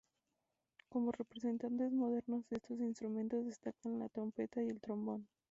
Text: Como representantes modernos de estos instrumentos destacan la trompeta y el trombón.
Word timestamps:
Como 0.89 1.11
representantes 1.11 1.93
modernos 1.93 2.49
de 2.49 2.55
estos 2.55 2.79
instrumentos 2.79 3.45
destacan 3.45 3.99
la 3.99 4.09
trompeta 4.09 4.63
y 4.63 4.67
el 4.69 4.81
trombón. 4.81 5.27